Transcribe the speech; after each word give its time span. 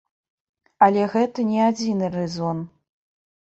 Але 0.87 1.03
гэта 1.13 1.47
не 1.51 1.61
адзіны 1.69 2.13
рэзон. 2.19 2.67